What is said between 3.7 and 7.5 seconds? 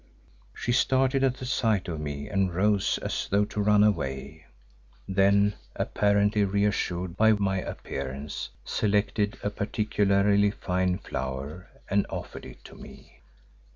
away; then, apparently reassured by